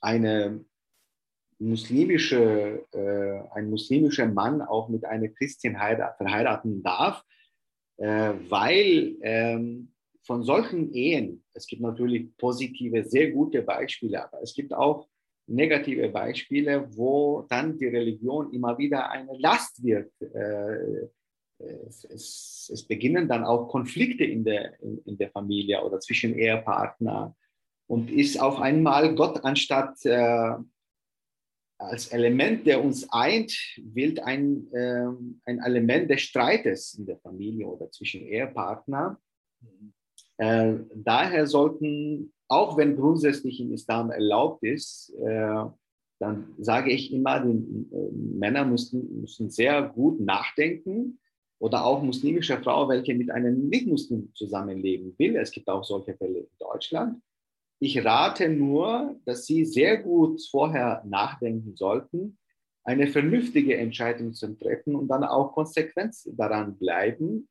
[0.00, 0.64] eine
[1.58, 2.86] muslimische,
[3.50, 7.22] ein muslimischer Mann auch mit einer Christin verheiraten darf,
[8.06, 14.72] weil ähm, von solchen Ehen, es gibt natürlich positive, sehr gute Beispiele, aber es gibt
[14.72, 15.08] auch
[15.46, 20.12] negative Beispiele, wo dann die Religion immer wieder eine Last wird.
[20.22, 21.08] Äh,
[21.86, 26.34] es, es, es beginnen dann auch Konflikte in der, in, in, der Familie oder zwischen
[26.34, 27.36] Ehepartner
[27.86, 30.52] und ist auf einmal Gott anstatt äh,
[31.80, 35.06] als Element, der uns eint, wird ein, äh,
[35.46, 39.18] ein Element des Streites in der Familie oder zwischen Ehepartner.
[40.36, 45.64] Äh, daher sollten auch wenn grundsätzlich im Islam erlaubt ist, äh,
[46.18, 51.20] dann sage ich immer, die äh, Männer müssen, müssen sehr gut nachdenken
[51.60, 55.36] oder auch muslimische Frau, welche mit einem Nicht-Muslim zusammenleben will.
[55.36, 57.22] Es gibt auch solche Fälle in Deutschland.
[57.82, 62.38] Ich rate nur, dass sie sehr gut vorher nachdenken sollten,
[62.84, 67.48] eine vernünftige Entscheidung zu treffen und dann auch konsequent daran bleiben.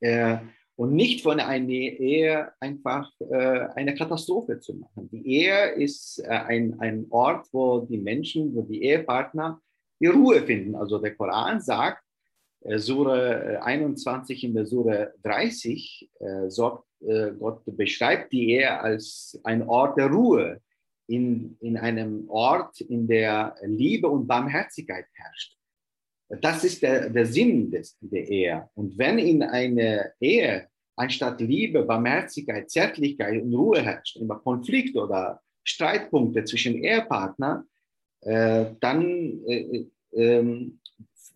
[0.00, 0.38] Äh,
[0.76, 5.08] und nicht von einer Ehe einfach äh, eine Katastrophe zu machen.
[5.10, 9.60] Die Ehe ist äh, ein, ein Ort, wo die Menschen, wo die Ehepartner
[10.00, 10.76] die Ruhe finden.
[10.76, 12.04] Also der Koran sagt,
[12.68, 19.38] äh, Sure 21 in der Sure 30, äh, sorgt, äh, Gott beschreibt die Ehe als
[19.44, 20.60] ein Ort der Ruhe,
[21.08, 25.56] in, in einem Ort, in der Liebe und Barmherzigkeit herrscht.
[26.42, 28.68] Das ist der, der Sinn des, der Ehe.
[28.74, 35.40] Und wenn in einer Ehe anstatt Liebe, Barmherzigkeit, Zärtlichkeit und Ruhe herrscht, immer Konflikt oder
[35.64, 37.64] Streitpunkte zwischen Ehepartnern,
[38.20, 40.70] äh, dann äh, äh,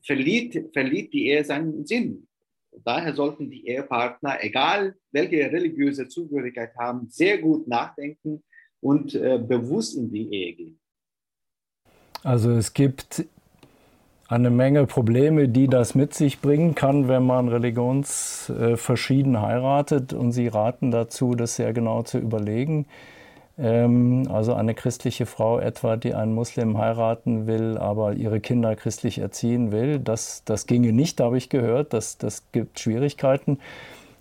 [0.04, 2.26] verliert, verliert die Ehe seinen Sinn.
[2.84, 8.42] Daher sollten die Ehepartner, egal welche religiöse Zugehörigkeit haben, sehr gut nachdenken
[8.80, 10.80] und äh, bewusst in die Ehe gehen.
[12.22, 13.26] Also es gibt
[14.28, 20.14] eine Menge Probleme, die das mit sich bringen kann, wenn man religionsverschieden heiratet.
[20.14, 22.86] Und Sie raten dazu, das sehr genau zu überlegen.
[23.58, 29.18] Ähm, also eine christliche Frau etwa, die einen Muslim heiraten will, aber ihre Kinder christlich
[29.18, 31.92] erziehen will, das, das ginge nicht, habe ich gehört.
[31.92, 33.58] Das, das gibt Schwierigkeiten.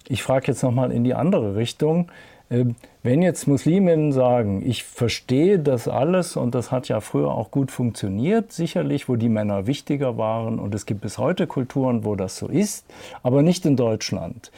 [0.07, 2.11] Ich frage jetzt nochmal in die andere Richtung.
[2.49, 7.49] Ähm, wenn jetzt Musliminnen sagen, ich verstehe das alles und das hat ja früher auch
[7.49, 12.15] gut funktioniert, sicherlich, wo die Männer wichtiger waren und es gibt bis heute Kulturen, wo
[12.15, 12.85] das so ist,
[13.23, 14.51] aber nicht in Deutschland.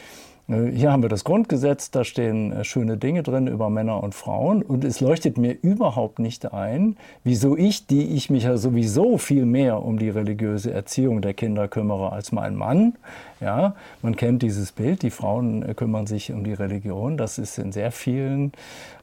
[0.48, 4.14] Äh, hier haben wir das Grundgesetz, da stehen äh, schöne Dinge drin über Männer und
[4.14, 4.62] Frauen.
[4.62, 9.46] Und es leuchtet mir überhaupt nicht ein, wieso ich, die ich mich ja sowieso viel
[9.46, 12.94] mehr um die religiöse Erziehung der Kinder kümmere als mein Mann,
[13.40, 17.58] ja, man kennt dieses Bild, die Frauen äh, kümmern sich um die Religion, das ist
[17.58, 18.52] in sehr vielen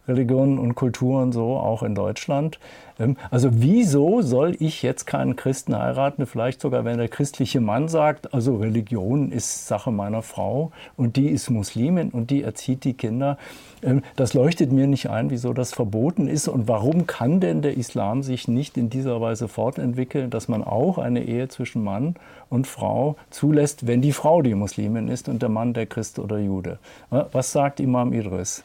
[0.08, 2.60] Religionen und Kulturen so, auch in Deutschland.
[3.02, 6.26] Ähm, also wieso soll ich jetzt keinen Christen heiraten?
[6.26, 11.28] Vielleicht sogar, wenn der christliche Mann sagt, also Religion ist Sache meiner Frau und die
[11.28, 13.38] ist Muslimin und die erzieht die Kinder.
[13.82, 17.78] Ähm, das leuchtet mir nicht ein, wieso das verboten ist und warum kann denn der
[17.78, 22.16] Islam sich nicht in dieser Weise fortentwickeln, dass man auch eine Ehe zwischen Mann
[22.50, 26.38] und Frau zulässt, wenn die Frau die Muslimin ist und der Mann der Christ oder
[26.38, 26.80] Jude.
[27.10, 28.64] Was sagt Imam Idris?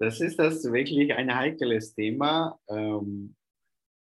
[0.00, 2.58] Das ist das wirklich ein heikles Thema.
[2.68, 3.36] Ähm,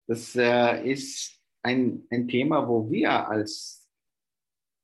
[0.08, 3.90] das äh, ist ein, ein Thema, wo wir als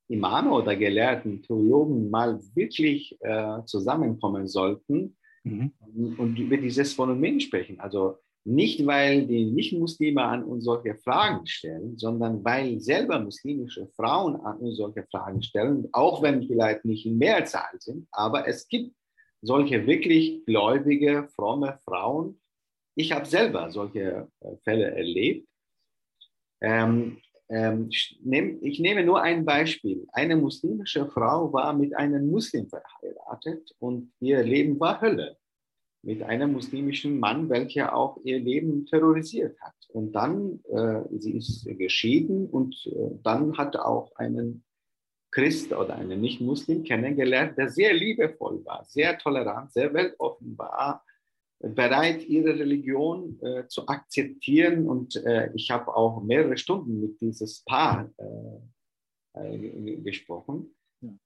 [0.08, 5.72] Imame oder Gelehrten, Theologen mal wirklich äh, zusammenkommen sollten mhm.
[6.18, 7.78] und über dieses Phänomen sprechen.
[7.78, 14.36] Also nicht, weil die Nicht-Muslime an uns solche Fragen stellen, sondern weil selber muslimische Frauen
[14.36, 18.94] an uns solche Fragen stellen, auch wenn vielleicht nicht in Mehrzahl sind, aber es gibt
[19.44, 22.40] solche wirklich gläubige, fromme Frauen.
[22.96, 25.48] Ich habe selber solche äh, Fälle erlebt.
[26.60, 30.06] Ähm, ähm, ich, nehm, ich nehme nur ein Beispiel.
[30.12, 35.36] Eine muslimische Frau war mit einem Muslim verheiratet und ihr Leben war Hölle
[36.04, 39.74] mit einem muslimischen Mann, welcher auch ihr Leben terrorisiert hat.
[39.88, 44.64] Und dann, äh, sie ist geschieden und äh, dann hat auch einen
[45.34, 51.04] Christ oder einen Nicht-Muslim kennengelernt, der sehr liebevoll war, sehr tolerant, sehr weltoffen war,
[51.58, 54.86] bereit, ihre Religion äh, zu akzeptieren.
[54.86, 58.10] Und äh, ich habe auch mehrere Stunden mit dieses Paar
[59.34, 60.72] äh, äh, gesprochen.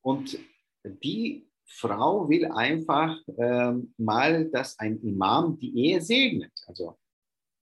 [0.01, 0.38] Und
[0.85, 6.53] die Frau will einfach ähm, mal, dass ein Imam die Ehe segnet.
[6.66, 6.97] Also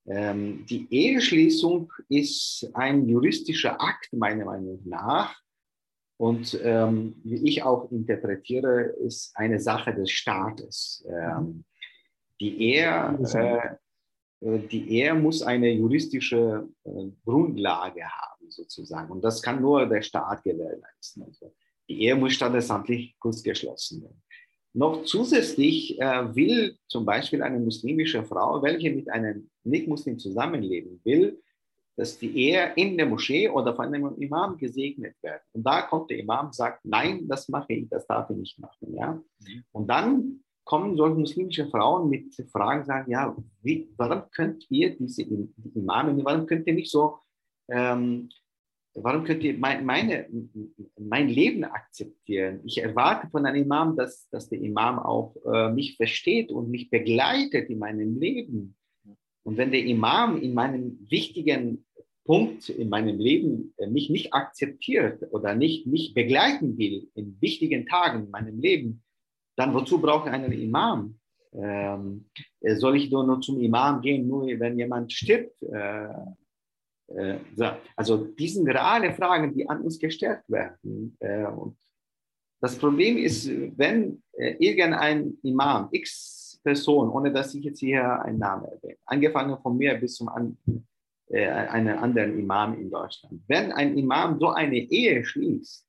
[0.07, 5.37] ähm, die Eheschließung ist ein juristischer Akt meiner Meinung nach.
[6.19, 11.07] Und ähm, wie ich auch interpretiere, ist eine Sache des Staates.
[11.09, 11.65] Ähm,
[12.41, 13.19] die, Ehe,
[14.41, 16.91] äh, die Ehe muss eine juristische äh,
[17.25, 19.11] Grundlage haben, sozusagen.
[19.11, 21.23] Und das kann nur der Staat gewährleisten.
[21.23, 21.55] Also,
[21.89, 24.23] die Ehe muss standesamtlich kurz geschlossen werden.
[24.73, 31.41] Noch zusätzlich äh, will zum Beispiel eine muslimische Frau, welche mit einem Nicht-Muslim zusammenleben will,
[31.97, 35.41] dass die Ehe in der Moschee oder von einem Imam gesegnet wird.
[35.53, 38.59] Und da kommt der Imam und sagt, nein, das mache ich, das darf ich nicht
[38.59, 38.95] machen.
[38.95, 39.13] Ja?
[39.13, 39.65] Mhm.
[39.73, 45.23] Und dann kommen solche muslimische Frauen mit Fragen, sagen, ja, wie, warum könnt ihr diese
[45.23, 47.19] Imame, warum könnt ihr nicht so
[47.69, 48.29] ähm,
[48.99, 50.27] Warum könnt ihr mein, meine,
[50.99, 52.61] mein Leben akzeptieren?
[52.65, 56.89] Ich erwarte von einem Imam, dass, dass der Imam auch äh, mich versteht und mich
[56.89, 58.75] begleitet in meinem Leben.
[59.43, 61.86] Und wenn der Imam in meinem wichtigen
[62.27, 67.87] Punkt in meinem Leben äh, mich nicht akzeptiert oder nicht mich begleiten will in wichtigen
[67.87, 69.03] Tagen in meinem Leben,
[69.57, 71.19] dann wozu brauche ich einen Imam?
[71.55, 72.29] Ähm,
[72.61, 75.63] äh, soll ich nur, zum Imam gehen, nur wenn jemand stirbt?
[75.63, 76.09] Äh,
[77.09, 77.39] äh,
[77.95, 81.17] also dies sind gerade Fragen, die an uns gestellt werden.
[81.21, 81.77] Äh, und
[82.61, 88.39] das Problem ist, wenn äh, irgendein Imam, x Person, ohne dass ich jetzt hier einen
[88.39, 90.29] Namen erwähne, angefangen von mir bis zum
[91.31, 95.87] an, einen anderen Imam in Deutschland, wenn ein Imam so eine Ehe schließt,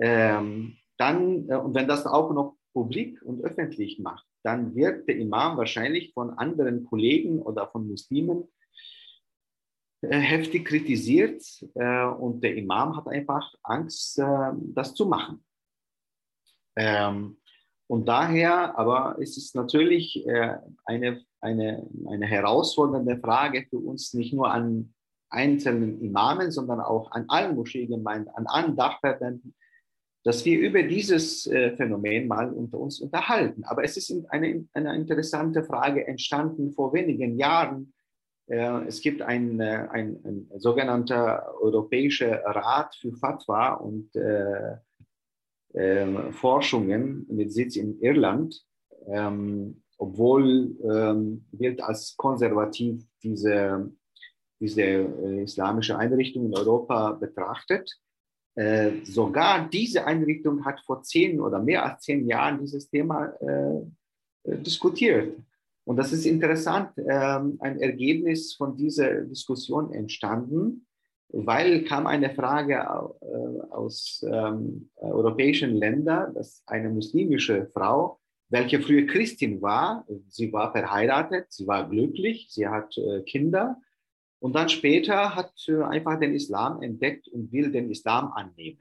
[0.00, 5.56] ähm, dann, und wenn das auch noch publik und öffentlich macht, dann wird der Imam
[5.56, 8.44] wahrscheinlich von anderen Kollegen oder von Muslimen
[10.02, 11.42] äh, heftig kritisiert
[11.74, 15.44] äh, und der Imam hat einfach Angst, äh, das zu machen.
[16.76, 17.38] Ähm,
[17.88, 24.32] und daher aber ist es natürlich äh, eine, eine, eine herausfordernde Frage für uns, nicht
[24.32, 24.92] nur an
[25.30, 29.54] einzelnen Imamen, sondern auch an allen Moscheegemeinden, an allen Dachverbänden,
[30.24, 33.64] dass wir über dieses äh, Phänomen mal unter uns unterhalten.
[33.64, 37.92] Aber es ist eine, eine interessante Frage entstanden vor wenigen Jahren,
[38.48, 44.14] es gibt ein, äh, ein, ein, sogenannter Europäischer Rat für Fatwa und
[45.76, 48.64] äh, äh, Forschungen mit Sitz in Irland,
[49.08, 53.90] ähm, obwohl ähm, wird als konservativ diese,
[54.60, 57.90] diese äh, islamische Einrichtung in Europa betrachtet.
[58.54, 64.56] Äh, sogar diese Einrichtung hat vor zehn oder mehr als zehn Jahren dieses Thema äh,
[64.58, 65.36] diskutiert
[65.86, 70.84] und das ist interessant, ähm, ein Ergebnis von dieser Diskussion entstanden,
[71.28, 79.06] weil kam eine Frage äh, aus ähm, europäischen Ländern, dass eine muslimische Frau, welche früher
[79.06, 83.80] Christin war, sie war verheiratet, sie war glücklich, sie hat äh, Kinder
[84.38, 88.78] und dann später hat sie einfach den Islam entdeckt und will den Islam annehmen.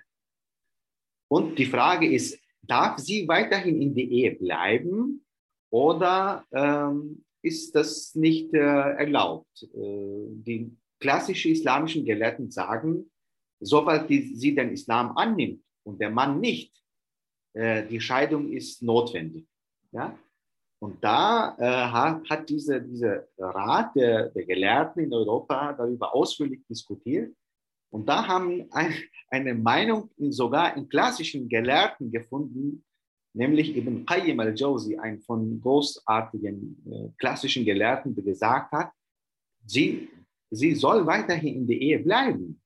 [1.28, 5.26] Und die Frage ist, darf sie weiterhin in der Ehe bleiben
[5.72, 9.64] oder ähm, ist das nicht äh, erlaubt?
[9.64, 13.12] Äh, die klassischen islamischen Gelehrten sagen,
[13.60, 16.74] sobald die, sie den Islam annimmt und der Mann nicht,
[17.54, 19.48] äh, die Scheidung ist notwendig.
[19.92, 20.18] Ja?
[20.80, 27.34] Und da äh, hat dieser diese Rat der, der, Gelehrten in Europa darüber ausführlich diskutiert.
[27.92, 28.94] Und da haben ein,
[29.30, 32.84] eine Meinung in, sogar in klassischen Gelehrten gefunden,
[33.34, 38.92] nämlich Ibn Qayyim al-Jawzi, ein von großartigen äh, klassischen Gelehrten, der gesagt hat,
[39.66, 40.10] sie,
[40.52, 42.62] sie soll weiterhin in der Ehe bleiben.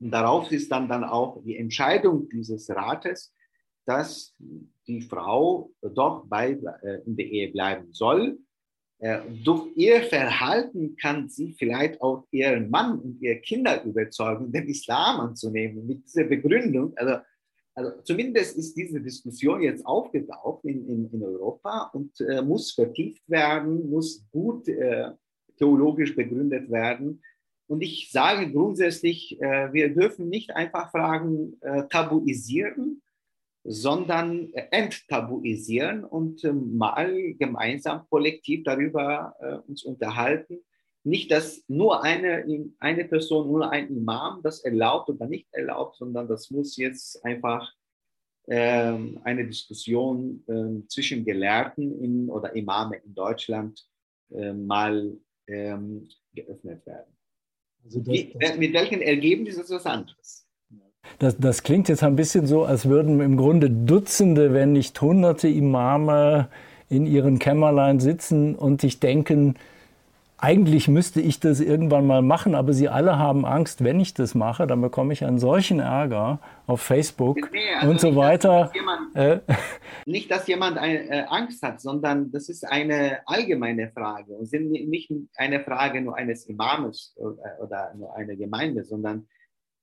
[0.00, 3.34] Und darauf ist dann, dann auch die Entscheidung dieses Rates,
[3.86, 4.34] dass
[4.86, 8.38] die Frau doch bei, äh, in der Ehe bleiben soll.
[8.98, 14.68] Äh, durch ihr Verhalten kann sie vielleicht auch ihren Mann und ihre Kinder überzeugen, den
[14.68, 15.86] Islam anzunehmen.
[15.86, 17.16] Mit dieser Begründung, also,
[17.74, 23.22] also zumindest ist diese Diskussion jetzt aufgetaucht in, in, in Europa und äh, muss vertieft
[23.28, 25.10] werden, muss gut äh,
[25.60, 27.22] theologisch begründet werden.
[27.70, 33.00] Und ich sage grundsätzlich, äh, wir dürfen nicht einfach Fragen äh, tabuisieren,
[33.62, 39.36] sondern äh, enttabuisieren und mal gemeinsam kollektiv darüber
[39.68, 40.58] uns unterhalten.
[41.04, 42.44] Nicht, dass nur eine,
[42.80, 47.72] eine Person, nur ein Imam das erlaubt oder nicht erlaubt, sondern das muss jetzt einfach
[48.48, 53.86] ähm, eine Diskussion ähm, zwischen Gelehrten in, oder Imame in Deutschland
[54.54, 55.18] mal
[55.50, 57.12] ähm, geöffnet werden.
[57.84, 60.46] Also das, das mit welchen Ergebnissen ist das anderes?
[61.18, 65.48] Das, das, klingt jetzt ein bisschen so, als würden im Grunde Dutzende, wenn nicht Hunderte
[65.48, 66.48] Imame
[66.88, 69.54] in ihren Kämmerlein sitzen und sich denken,
[70.42, 74.34] eigentlich müsste ich das irgendwann mal machen, aber sie alle haben Angst, wenn ich das
[74.34, 78.62] mache, dann bekomme ich einen solchen Ärger auf Facebook nee, also und so weiter.
[78.62, 79.40] Dass jemand, äh,
[80.06, 85.12] nicht, dass jemand äh, Angst hat, sondern das ist eine allgemeine Frage und sind nicht
[85.36, 89.26] eine Frage nur eines Imames oder, oder nur einer Gemeinde, sondern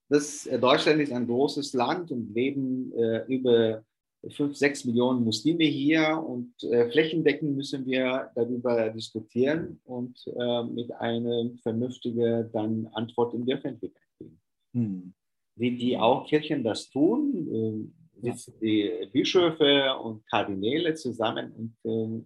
[0.10, 3.84] das, äh, Deutschland ist ein großes Land und leben äh, über
[4.32, 10.92] fünf, sechs Millionen Muslime hier und äh, flächendeckend müssen wir darüber diskutieren und äh, mit
[10.94, 14.42] einer vernünftigen dann Antwort in die Öffentlichkeit bringen.
[14.74, 15.14] Hm.
[15.56, 22.26] Wie die auch Kirchen das tun, äh, sitzen die Bischöfe und Kardinäle zusammen und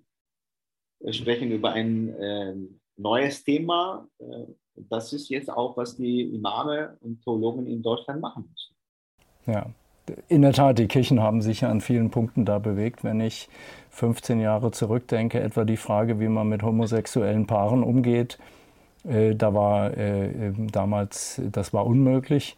[1.03, 4.07] äh, sprechen über ein ähm, neues Thema.
[4.19, 4.45] Äh,
[4.75, 8.75] das ist jetzt auch, was die Imame und Theologen in Deutschland machen müssen.
[9.45, 9.73] Ja,
[10.27, 13.03] in der Tat, die Kirchen haben sich ja an vielen Punkten da bewegt.
[13.03, 13.49] Wenn ich
[13.91, 18.37] 15 Jahre zurückdenke, etwa die Frage, wie man mit homosexuellen Paaren umgeht,
[19.07, 22.55] äh, da war äh, damals, das war unmöglich.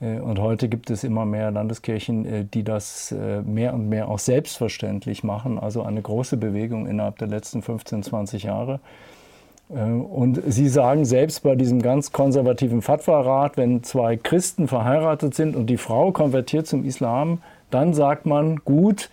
[0.00, 4.08] Äh, und heute gibt es immer mehr Landeskirchen, äh, die das äh, mehr und mehr
[4.08, 5.58] auch selbstverständlich machen.
[5.58, 8.80] Also eine große Bewegung innerhalb der letzten 15, 20 Jahre.
[9.70, 15.56] Äh, und Sie sagen selbst bei diesem ganz konservativen Fatwa-Rat, wenn zwei Christen verheiratet sind
[15.56, 19.10] und die Frau konvertiert zum Islam, dann sagt man, gut,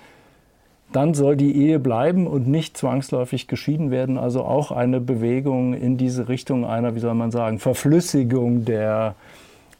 [0.91, 4.17] dann soll die Ehe bleiben und nicht zwangsläufig geschieden werden.
[4.17, 9.15] Also auch eine Bewegung in diese Richtung einer, wie soll man sagen, Verflüssigung der,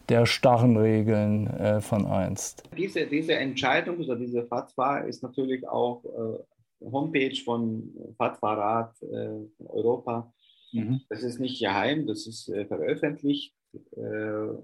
[0.10, 2.64] der starren Regeln äh, von einst.
[2.76, 10.34] Diese, diese Entscheidung oder diese Fatwa ist natürlich auch äh, Homepage von Fatwa-Rat äh, Europa
[10.74, 11.02] Mhm.
[11.10, 13.56] Das ist nicht geheim, das ist äh, veröffentlicht.
[13.96, 14.56] Äh,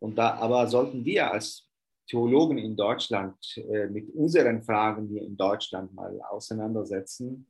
[0.00, 1.68] und da, aber sollten wir als
[2.08, 7.46] Theologen in Deutschland äh, mit unseren Fragen hier in Deutschland mal auseinandersetzen,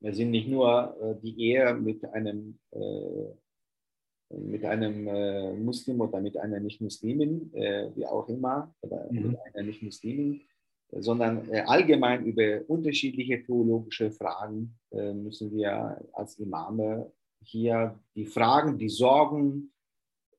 [0.00, 6.20] wir sind nicht nur äh, die Ehe mit einem, äh, mit einem äh, Muslim oder
[6.20, 9.30] mit einer Nicht-Muslimin, wie auch immer, oder mhm.
[9.30, 10.42] mit einer Nicht-Muslimin,
[10.90, 17.10] sondern äh, allgemein über unterschiedliche theologische Fragen äh, müssen wir als Imame
[17.42, 19.72] hier die Fragen, die Sorgen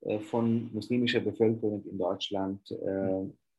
[0.02, 2.62] äh, von muslimischer Bevölkerung in Deutschland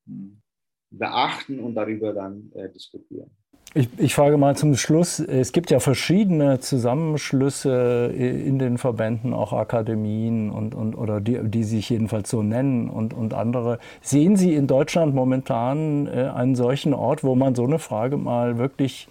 [0.07, 0.43] mhm.
[0.91, 3.31] Beachten und darüber dann diskutieren.
[3.75, 9.53] Ich, ich, frage mal zum Schluss, es gibt ja verschiedene Zusammenschlüsse in den Verbänden, auch
[9.53, 13.79] Akademien und, und oder die, die sich jedenfalls so nennen und, und andere.
[14.01, 18.57] Sehen Sie in Deutschland momentan äh, einen solchen Ort, wo man so eine Frage mal
[18.57, 19.07] wirklich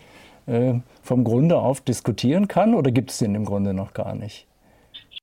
[0.48, 4.48] äh, vom Grunde auf diskutieren kann oder gibt es den im Grunde noch gar nicht?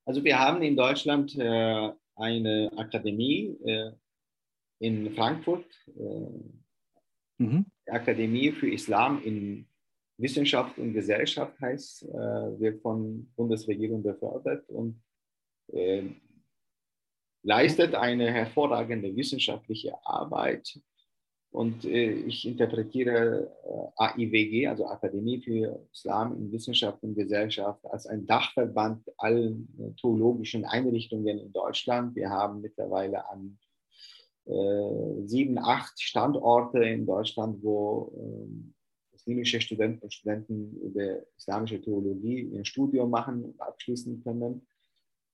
[0.07, 3.91] Also wir haben in Deutschland äh, eine Akademie äh,
[4.79, 5.67] in Frankfurt.
[5.97, 9.67] Äh, mhm Akademie für Islam in
[10.19, 15.03] Wissenschaft und Gesellschaft heißt, äh, wird von Bundesregierung befördert und
[15.73, 16.05] äh,
[17.43, 20.81] leistet eine hervorragende wissenschaftliche Arbeit.
[21.51, 23.53] Und äh, ich interpretiere
[23.99, 30.65] äh, AIWG, also Akademie für Islam in Wissenschaft und Gesellschaft, als ein Dachverband allen theologischen
[30.65, 32.17] Einrichtungen in Deutschland.
[32.17, 33.64] Wir haben mittlerweile an äh,
[34.47, 38.75] sieben, acht Standorte in Deutschland, wo ähm,
[39.13, 44.67] muslimische Studenten und Studenten über islamische Theologie ihr Studium machen und abschließen können.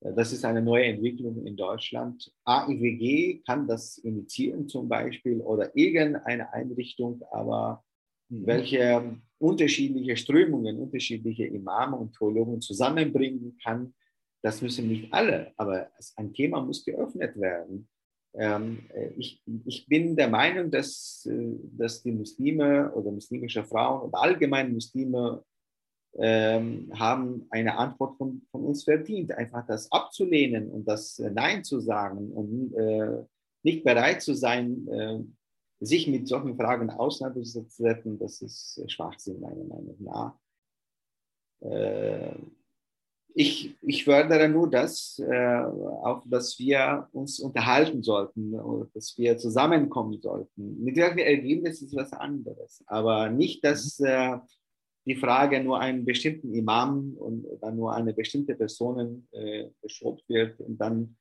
[0.00, 2.32] Äh, das ist eine neue Entwicklung in Deutschland.
[2.44, 7.84] AIWG kann das initiieren zum Beispiel oder irgendeine Einrichtung, aber
[8.28, 8.46] mhm.
[8.46, 13.94] welche unterschiedliche Strömungen, unterschiedliche Imame und Theologen zusammenbringen kann,
[14.42, 17.88] das müssen nicht alle, aber ein Thema muss geöffnet werden.
[18.34, 24.20] Ähm, ich, ich bin der Meinung, dass, äh, dass die Muslime oder muslimische Frauen oder
[24.20, 25.44] allgemein Muslime
[26.14, 29.32] ähm, haben eine Antwort von, von uns verdient.
[29.32, 33.24] Einfach das abzulehnen und das äh, Nein zu sagen und äh,
[33.62, 35.20] nicht bereit zu sein, äh,
[35.80, 40.38] sich mit solchen Fragen auseinanderzusetzen, das ist Schwachsinn meiner Meinung nach.
[41.60, 42.34] Äh,
[43.34, 45.64] ich, ich fördere nur das, äh,
[46.02, 50.82] auch dass wir uns unterhalten sollten oder dass wir zusammenkommen sollten.
[50.82, 52.82] Mit welchem Ergebnis ist was anderes.
[52.86, 54.38] Aber nicht, dass äh,
[55.06, 60.60] die Frage nur einen bestimmten Imam und dann nur eine bestimmte Person äh, geschoben wird
[60.60, 61.16] und dann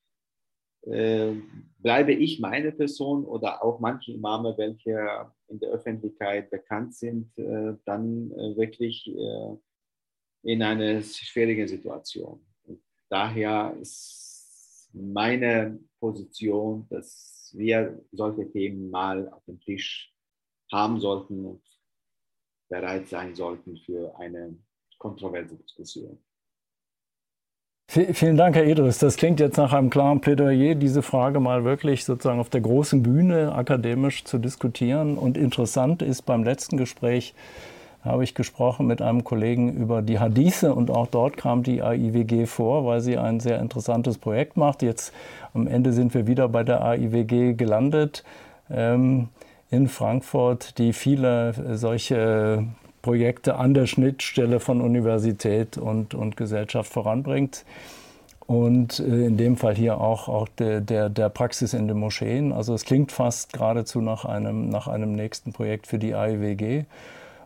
[0.83, 1.33] äh,
[1.77, 7.73] bleibe ich meine Person oder auch manche Imame, welche in der Öffentlichkeit bekannt sind, äh,
[7.85, 9.11] dann äh, wirklich
[10.43, 12.45] in einer schwierigen Situation.
[12.63, 20.13] Und daher ist meine Position, dass wir solche Themen mal auf dem Tisch
[20.71, 21.63] haben sollten und
[22.69, 24.55] bereit sein sollten für eine
[24.97, 26.19] kontroverse Diskussion.
[27.91, 28.99] Vielen Dank, Herr Edris.
[28.99, 33.01] Das klingt jetzt nach einem klaren Plädoyer, diese Frage mal wirklich sozusagen auf der großen
[33.01, 35.17] Bühne akademisch zu diskutieren.
[35.17, 37.33] Und interessant ist beim letzten Gespräch,
[38.03, 42.45] habe ich gesprochen mit einem Kollegen über die Hadithe und auch dort kam die AIWG
[42.45, 44.81] vor, weil sie ein sehr interessantes Projekt macht.
[44.81, 45.13] Jetzt
[45.53, 48.23] am Ende sind wir wieder bei der AIWG gelandet
[48.69, 49.27] ähm,
[49.69, 52.65] in Frankfurt, die viele solche
[53.01, 57.65] Projekte an der Schnittstelle von Universität und, und Gesellschaft voranbringt.
[58.45, 62.51] Und äh, in dem Fall hier auch, auch der, der, der Praxis in den Moscheen.
[62.51, 66.85] Also es klingt fast geradezu nach einem, nach einem nächsten Projekt für die AIWG.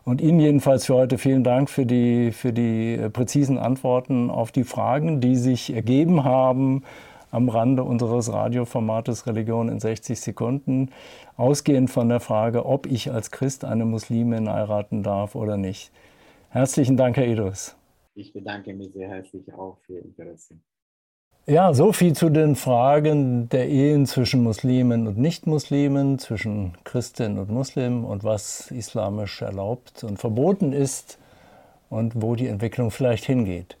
[0.04, 4.52] Und Ihnen jedenfalls für heute vielen Dank für die, für die äh, präzisen Antworten auf
[4.52, 6.84] die Fragen, die sich ergeben haben
[7.30, 10.90] am Rande unseres Radioformates Religion in 60 Sekunden,
[11.36, 15.90] ausgehend von der Frage, ob ich als Christ eine Muslimin heiraten darf oder nicht.
[16.50, 17.76] Herzlichen Dank, Herr Idris.
[18.14, 20.54] Ich bedanke mich sehr herzlich auch für Ihr Interesse.
[21.46, 27.50] Ja, so viel zu den Fragen der Ehen zwischen Muslimen und Nichtmuslimen, zwischen Christen und
[27.50, 31.18] Muslim und was islamisch erlaubt und verboten ist
[31.90, 33.76] und wo die Entwicklung vielleicht hingeht.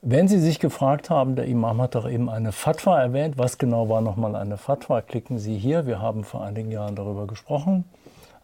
[0.00, 3.90] Wenn Sie sich gefragt haben, der Imam hat doch eben eine Fatwa erwähnt, was genau
[3.90, 5.84] war nochmal eine Fatwa, klicken Sie hier.
[5.86, 7.84] Wir haben vor einigen Jahren darüber gesprochen.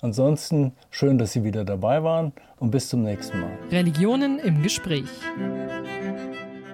[0.03, 3.53] Ansonsten schön, dass Sie wieder dabei waren und bis zum nächsten Mal.
[3.71, 5.09] Religionen im Gespräch.